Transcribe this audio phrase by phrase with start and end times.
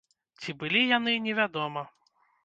[0.43, 1.83] Ці былі яны, невядома.